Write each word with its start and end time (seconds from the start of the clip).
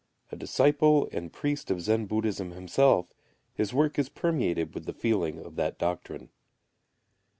A 0.31 0.35
disciple 0.35 1.07
and 1.11 1.31
priest 1.31 1.69
of 1.69 1.79
Zen 1.79 2.07
Buddhism 2.07 2.53
himself, 2.53 3.13
his 3.53 3.71
work 3.71 3.99
is 3.99 4.09
permeated 4.09 4.73
with 4.73 4.85
the 4.87 4.93
feeling 4.93 5.37
of 5.45 5.57
that 5.57 5.77
doctrine. 5.77 6.29